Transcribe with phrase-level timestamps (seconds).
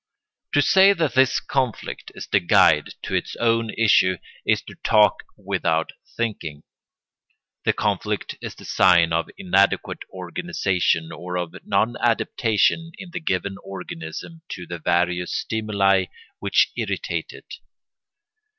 [0.55, 5.17] ]To say that this conflict is the guide to its own issue is to talk
[5.37, 6.63] without thinking.
[7.65, 13.57] The conflict is the sign of inadequate organisation, or of non adaptation in the given
[13.63, 16.05] organism to the various stimuli
[16.39, 17.57] which irritate it.